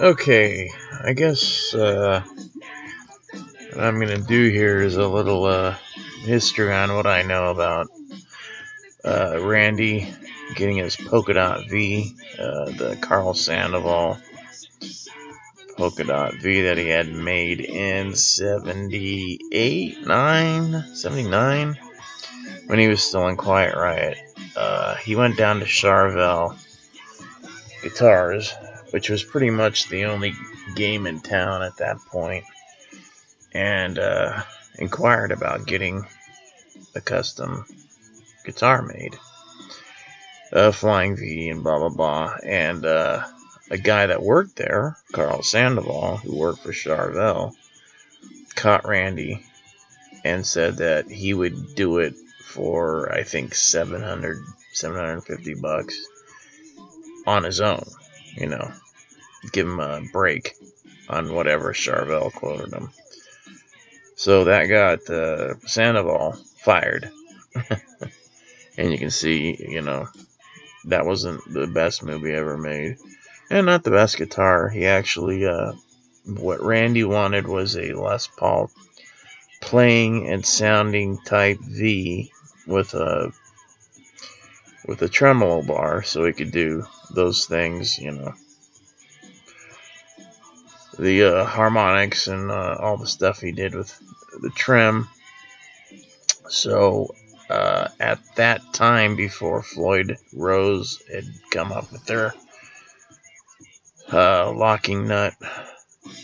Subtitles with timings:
[0.00, 0.70] Okay,
[1.04, 2.22] I guess uh,
[3.74, 5.76] what I'm gonna do here is a little uh,
[6.22, 7.88] history on what I know about
[9.04, 10.10] uh, Randy
[10.54, 14.18] getting his polka dot V, uh, the Carl Sandoval
[15.76, 21.78] polka dot V that he had made in 78, 9, 79
[22.68, 24.16] when he was still in Quiet Riot.
[24.56, 26.56] Uh, he went down to Charvel
[27.82, 28.54] Guitars
[28.90, 30.34] which was pretty much the only
[30.74, 32.44] game in town at that point,
[33.52, 34.42] and uh,
[34.78, 36.04] inquired about getting
[36.94, 37.64] a custom
[38.44, 39.16] guitar made.
[40.52, 42.34] a Flying V and blah blah blah.
[42.44, 43.24] And uh,
[43.70, 47.54] a guy that worked there, Carl Sandoval, who worked for Charvel,
[48.56, 49.44] caught Randy
[50.24, 54.38] and said that he would do it for I think 700
[54.72, 55.98] 750 bucks
[57.26, 57.84] on his own
[58.36, 58.72] you know,
[59.52, 60.54] give him a break
[61.08, 62.90] on whatever Charvel quoted him.
[64.16, 67.10] So that got uh, Sandoval fired.
[68.76, 70.08] and you can see, you know,
[70.84, 72.98] that wasn't the best movie ever made.
[73.50, 74.68] And not the best guitar.
[74.68, 75.72] He actually, uh,
[76.26, 78.70] what Randy wanted was a Les Paul
[79.60, 82.30] playing and sounding type V
[82.66, 83.32] with a
[84.90, 88.34] with a tremolo bar so he could do those things, you know.
[90.98, 93.96] The uh, harmonics and uh, all the stuff he did with
[94.40, 95.08] the trim.
[96.48, 97.14] So,
[97.48, 102.34] uh, at that time, before Floyd Rose had come up with their
[104.12, 105.34] uh, locking nut,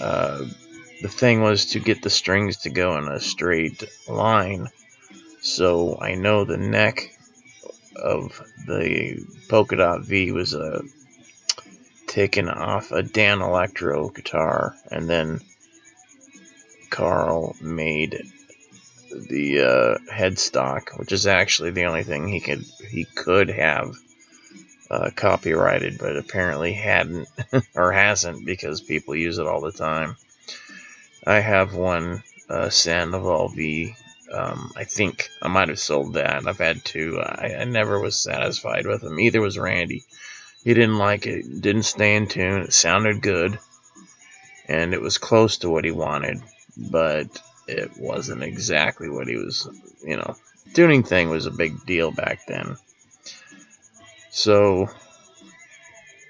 [0.00, 0.38] uh,
[1.02, 4.68] the thing was to get the strings to go in a straight line.
[5.40, 7.08] So I know the neck
[8.02, 10.82] of the polka dot V was uh,
[12.06, 15.40] taken off a Danelectro guitar, and then
[16.90, 18.22] Carl made
[19.10, 23.94] the uh, headstock, which is actually the only thing he could he could have
[24.90, 27.28] uh, copyrighted, but apparently hadn't
[27.74, 30.16] or hasn't because people use it all the time.
[31.26, 33.94] I have one uh, Sandoval V
[34.32, 36.46] um, I think I might have sold that.
[36.46, 37.20] I've had two.
[37.20, 39.20] I, I never was satisfied with them.
[39.20, 40.04] Either was Randy.
[40.64, 41.60] He didn't like it.
[41.60, 42.62] Didn't stay in tune.
[42.62, 43.58] It sounded good,
[44.68, 46.40] and it was close to what he wanted,
[46.76, 47.26] but
[47.66, 49.68] it wasn't exactly what he was.
[50.04, 50.36] You know,
[50.74, 52.76] tuning thing was a big deal back then.
[54.30, 54.88] So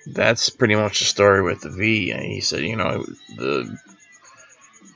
[0.07, 2.11] that's pretty much the story with the V.
[2.11, 3.05] And he said, you know,
[3.37, 3.79] the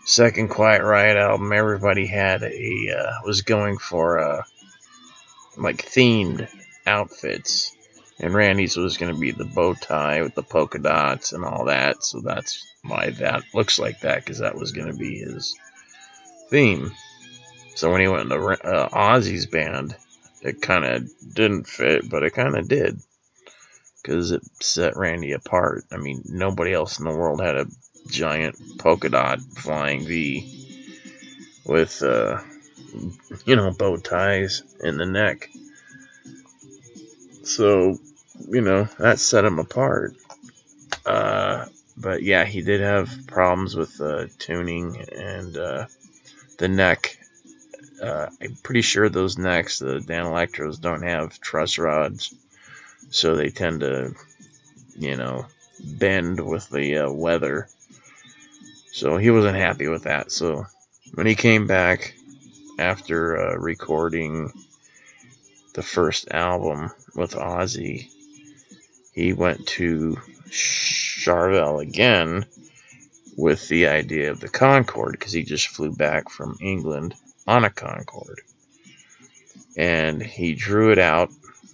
[0.06, 4.42] second Quiet Riot album, everybody had a uh, was going for uh,
[5.58, 6.48] like themed
[6.86, 7.76] outfits,
[8.20, 11.66] and Randy's was going to be the bow tie with the polka dots and all
[11.66, 12.02] that.
[12.04, 15.54] So that's why that looks like that because that was going to be his
[16.48, 16.92] theme.
[17.74, 19.96] So when he went to uh, Ozzy's band,
[20.40, 22.98] it kind of didn't fit, but it kind of did
[24.00, 25.84] because it set Randy apart.
[25.90, 27.66] I mean, nobody else in the world had a
[28.08, 30.52] giant polka dot flying V
[31.64, 32.40] with, uh,
[33.44, 35.50] you know, bow ties in the neck.
[37.42, 37.98] So,
[38.48, 40.14] you know, that set him apart.
[41.04, 41.66] Uh,
[41.96, 45.86] but yeah, he did have problems with uh, tuning and uh,
[46.58, 47.18] the neck.
[48.02, 52.34] Uh, I'm pretty sure those necks, the Danelectros, don't have truss rods,
[53.10, 54.14] so they tend to,
[54.98, 55.46] you know,
[55.82, 57.68] bend with the uh, weather.
[58.96, 60.32] So he wasn't happy with that.
[60.32, 60.64] So
[61.12, 62.14] when he came back
[62.78, 64.50] after uh, recording
[65.74, 68.08] the first album with Ozzy,
[69.12, 70.16] he went to
[70.48, 72.46] Charvel again
[73.36, 77.14] with the idea of the Concorde because he just flew back from England
[77.46, 78.40] on a Concorde.
[79.76, 81.28] And he drew it out.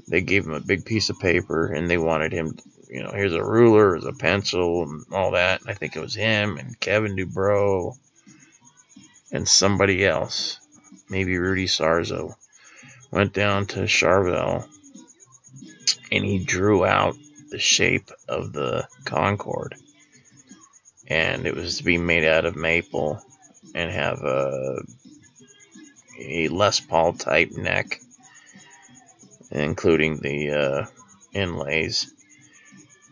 [0.09, 2.57] They gave him a big piece of paper and they wanted him
[2.93, 5.62] you know, here's a ruler, here's a pencil, and all that.
[5.67, 7.97] I think it was him and Kevin Dubrow
[9.33, 10.59] and somebody else,
[11.09, 12.35] maybe Rudy Sarzo,
[13.11, 14.69] went down to Charvel
[16.11, 17.17] and he drew out
[17.49, 19.75] the shape of the Concorde.
[21.09, 23.23] And it was to be made out of maple
[23.75, 24.83] and have a,
[26.21, 28.03] a Les Paul type neck,
[29.50, 30.87] including the uh,
[31.33, 32.12] inlays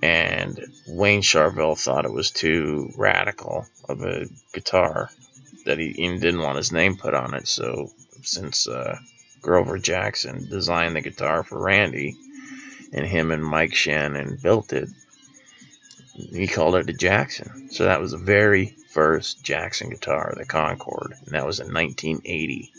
[0.02, 5.10] and Wayne Charvel thought it was too radical of a guitar
[5.66, 7.46] that he didn't want his name put on it.
[7.46, 7.90] So
[8.22, 8.98] since uh,
[9.42, 12.16] Grover Jackson designed the guitar for Randy,
[12.92, 14.88] and him and Mike Shannon built it,
[16.14, 17.70] he called it a Jackson.
[17.70, 22.72] So that was the very first Jackson guitar, the Concorde, and that was in 1980.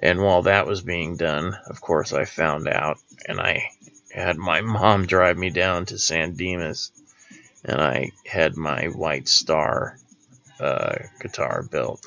[0.00, 3.70] And while that was being done, of course, I found out, and I
[4.16, 6.90] had my mom drive me down to San Dimas,
[7.64, 9.98] and I had my White Star
[10.58, 12.06] uh, guitar built.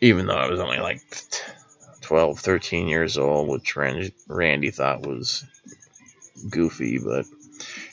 [0.00, 1.02] Even though I was only like
[2.00, 5.44] 12, 13 years old, which Randy, thought was
[6.50, 7.26] goofy, but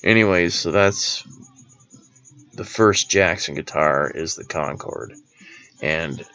[0.03, 1.23] anyways, so that's
[2.53, 5.13] the first Jackson guitar is the Concorde,
[5.81, 6.25] and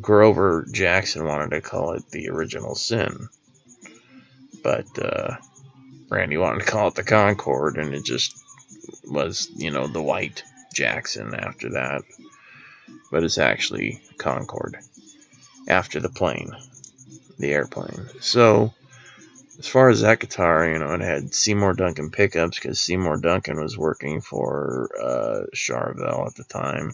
[0.00, 3.28] Grover Jackson wanted to call it the original Sin,
[4.64, 5.36] but uh,
[6.08, 8.36] Randy wanted to call it the Concorde, and it just
[9.04, 10.42] was, you know, the white
[10.74, 12.02] Jackson after that,
[13.12, 14.78] but it's actually Concorde
[15.68, 16.50] after the plane,
[17.38, 18.08] the airplane.
[18.20, 18.74] So
[19.58, 23.60] as far as that guitar, you know, it had Seymour Duncan pickups because Seymour Duncan
[23.60, 26.92] was working for uh, Charvel at the time.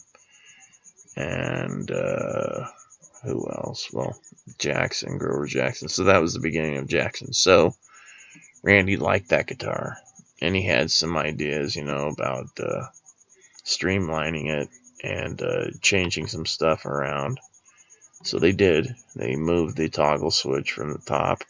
[1.17, 2.67] And uh,
[3.25, 3.93] who else?
[3.93, 4.19] Well,
[4.59, 5.89] Jackson, Grover Jackson.
[5.89, 7.33] So that was the beginning of Jackson.
[7.33, 7.75] So
[8.63, 9.97] Randy liked that guitar.
[10.43, 12.87] And he had some ideas, you know, about uh,
[13.65, 14.69] streamlining it
[15.05, 17.41] and uh, changing some stuff around.
[18.23, 18.95] So they did.
[19.15, 21.43] They moved the toggle switch from the top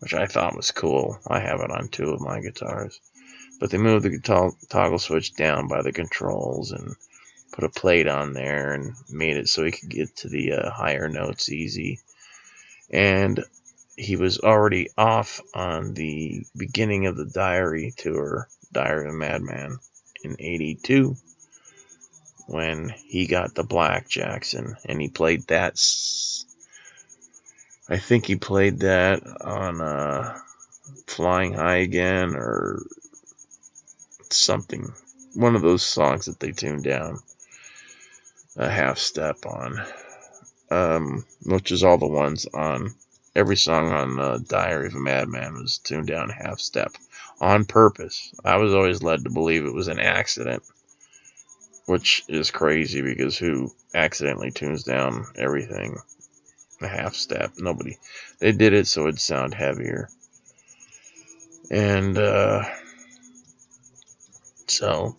[0.00, 1.18] which I thought was cool.
[1.26, 2.98] I have it on two of my guitars.
[3.60, 6.96] But they moved the toggle switch down by the controls and
[7.60, 10.70] put a plate on there and made it so he could get to the uh,
[10.70, 12.00] higher notes easy.
[12.90, 13.44] And
[13.96, 19.78] he was already off on the beginning of the Diary tour, Diary of a Madman,
[20.24, 21.16] in 82
[22.46, 25.78] when he got the Black Jackson and he played that
[27.88, 30.38] I think he played that on uh,
[31.06, 32.82] Flying High Again or
[34.30, 34.92] something.
[35.34, 37.20] One of those songs that they tuned down
[38.56, 39.80] a half step on.
[40.70, 42.94] Um, which is all the ones on
[43.34, 46.92] every song on uh, Diary of a Madman was tuned down half step
[47.40, 48.32] on purpose.
[48.44, 50.62] I was always led to believe it was an accident,
[51.86, 55.98] which is crazy because who accidentally tunes down everything
[56.80, 57.52] a half step.
[57.58, 57.98] Nobody.
[58.38, 60.08] They did it so it'd sound heavier.
[61.70, 62.64] And uh,
[64.66, 65.16] so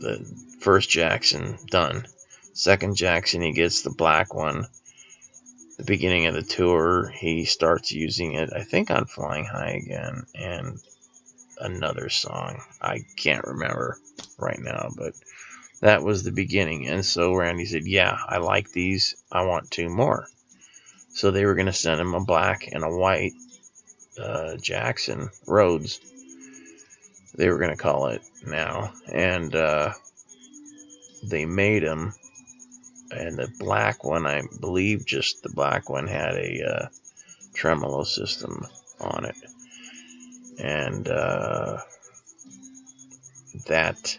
[0.00, 0.24] the
[0.60, 2.06] first Jackson done.
[2.54, 4.66] Second Jackson, he gets the black one.
[5.78, 10.26] The beginning of the tour, he starts using it, I think, on Flying High again,
[10.34, 10.80] and
[11.58, 12.62] another song.
[12.80, 13.98] I can't remember
[14.38, 15.14] right now, but
[15.80, 16.88] that was the beginning.
[16.88, 19.16] And so Randy said, Yeah, I like these.
[19.30, 20.26] I want two more.
[21.10, 23.32] So they were going to send him a black and a white
[24.20, 25.98] uh, Jackson Rhoads.
[27.36, 28.92] They were going to call it now.
[29.12, 29.92] And uh,
[31.22, 32.14] they made them.
[33.12, 36.88] And the black one, I believe just the black one had a uh,
[37.54, 38.66] tremolo system
[39.00, 39.36] on it.
[40.58, 41.78] And uh,
[43.66, 44.16] that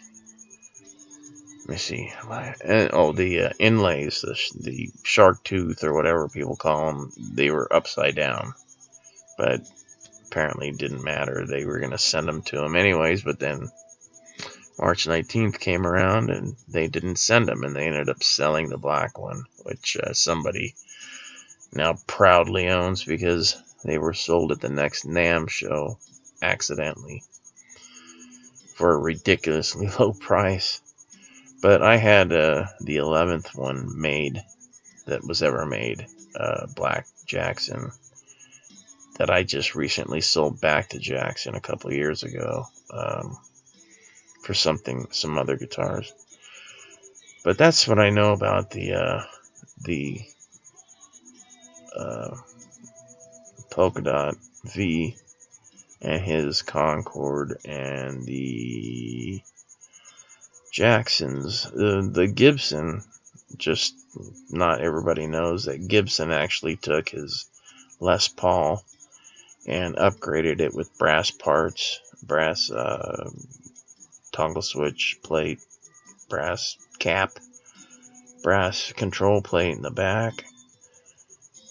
[1.62, 2.12] let me see.
[2.92, 7.72] Oh, the uh, inlays, the, the shark tooth or whatever people call them, they were
[7.72, 8.54] upside down.
[9.38, 9.60] But
[10.26, 11.46] apparently didn't matter.
[11.46, 13.70] They were going to send them to him anyways, but then
[14.82, 18.76] March 19th came around and they didn't send them, and they ended up selling the
[18.76, 20.74] black one, which uh, somebody
[21.72, 25.98] now proudly owns because they were sold at the next NAMM show
[26.42, 27.22] accidentally
[28.74, 30.80] for a ridiculously low price.
[31.62, 34.42] But I had uh, the 11th one made
[35.06, 37.92] that was ever made, uh, Black Jackson,
[39.18, 43.38] that I just recently sold back to Jackson a couple years ago um,
[44.42, 46.12] for something, some other guitars.
[47.44, 49.22] But that's what I know about the uh,
[49.82, 50.20] the
[51.96, 52.36] uh,
[53.70, 54.34] polka dot
[54.64, 55.16] V
[56.00, 59.40] and his Concorde and the
[60.72, 61.66] Jackson's.
[61.66, 63.02] Uh, the Gibson,
[63.56, 63.94] just
[64.50, 67.46] not everybody knows that Gibson actually took his
[68.00, 68.84] Les Paul
[69.66, 73.30] and upgraded it with brass parts, brass uh,
[74.32, 75.60] toggle switch plate,
[76.28, 77.32] brass cap,
[78.42, 80.44] brass control plate in the back,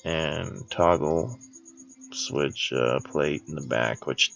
[0.06, 1.38] and toggle
[2.14, 4.32] switch uh, plate in the back, which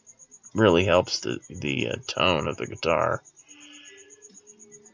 [0.53, 3.22] really helps the the uh, tone of the guitar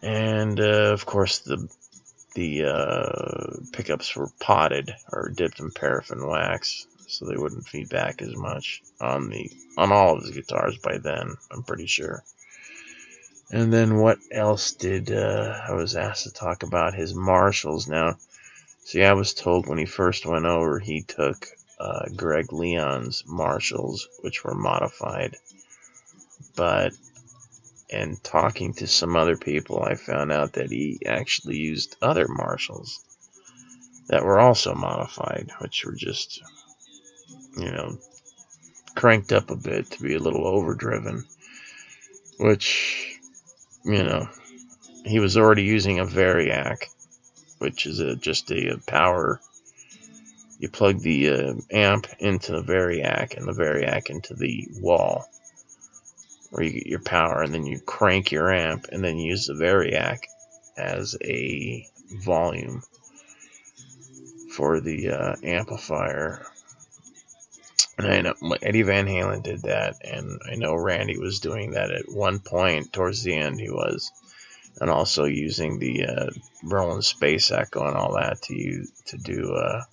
[0.01, 1.69] and uh, of course the
[2.33, 8.21] the uh, pickups were potted or dipped in paraffin wax, so they wouldn't feed back
[8.21, 11.35] as much on the on all of his guitars by then.
[11.51, 12.23] I'm pretty sure.
[13.51, 18.15] And then what else did uh, I was asked to talk about his Marshalls now?
[18.85, 21.47] See, I was told when he first went over, he took
[21.79, 25.35] uh, Greg Leon's Marshalls, which were modified.
[26.55, 26.93] But
[27.89, 33.03] in talking to some other people, I found out that he actually used other Marshalls
[34.07, 36.41] that were also modified, which were just,
[37.57, 37.97] you know,
[38.95, 41.25] cranked up a bit to be a little overdriven.
[42.39, 43.19] Which,
[43.83, 44.29] you know,
[45.05, 46.85] he was already using a Variac,
[47.59, 49.39] which is a, just a, a power.
[50.59, 55.25] You plug the uh, amp into the Variac and the Variac into the wall
[56.51, 59.53] where you get your power, and then you crank your amp and then use the
[59.53, 60.19] Variac
[60.77, 61.87] as a
[62.23, 62.83] volume
[64.55, 66.45] for the uh, amplifier.
[68.05, 72.11] I know Eddie Van Halen did that, and I know Randy was doing that at
[72.11, 73.59] one point towards the end.
[73.59, 74.11] He was,
[74.79, 76.29] and also using the uh,
[76.63, 79.83] Roland Space Echo and all that to use, to do uh,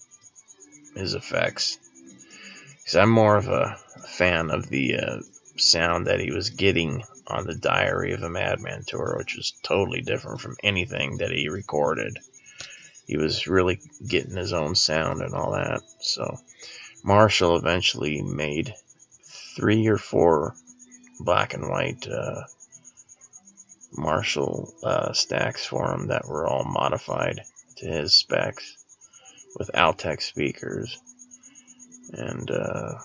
[0.95, 1.79] his effects.
[2.79, 5.17] Because I'm more of a fan of the uh,
[5.57, 10.01] sound that he was getting on the Diary of a Madman tour, which was totally
[10.01, 12.19] different from anything that he recorded.
[13.07, 15.81] He was really getting his own sound and all that.
[16.01, 16.39] So
[17.09, 18.75] Marshall eventually made
[19.57, 20.55] three or four
[21.19, 22.43] black and white uh,
[23.97, 27.41] Marshall uh, stacks for him that were all modified
[27.77, 28.77] to his specs
[29.59, 30.99] with Altec speakers.
[32.13, 32.99] And uh,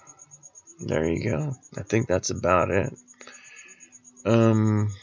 [0.82, 1.54] there you go.
[1.78, 2.94] I think that's about it.
[4.26, 4.94] Um,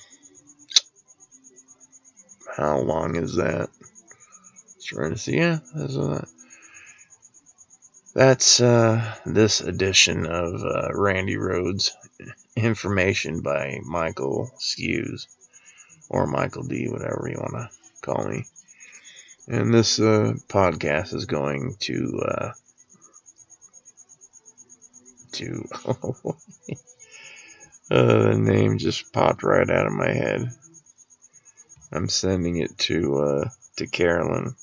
[2.54, 3.70] how long is that?
[5.16, 5.38] See.
[5.38, 6.26] Yeah, that's uh,
[8.14, 11.90] that's uh, this edition of uh, Randy Rhoads
[12.56, 15.26] information by Michael Skews
[16.08, 17.70] or Michael Dee, whatever you want to
[18.02, 18.44] call me.
[19.46, 22.52] And this uh, podcast is going to uh,
[25.32, 25.64] to
[27.90, 30.50] uh, the name just popped right out of my head.
[31.92, 34.54] I'm sending it to uh, to Carolyn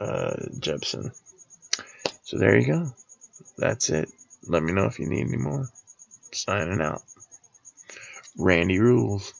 [0.00, 1.12] uh, Jepson.
[2.24, 2.86] So there you go.
[3.58, 4.10] That's it.
[4.46, 5.68] Let me know if you need any more.
[6.32, 7.02] Signing out.
[8.38, 9.34] Randy rules.